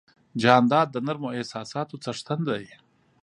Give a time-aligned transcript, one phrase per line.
[0.41, 2.65] جانداد د نرمو احساساتو څښتن دی.